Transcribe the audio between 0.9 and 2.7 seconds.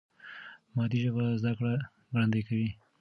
ژبه زده کړه ګړندۍ کوي.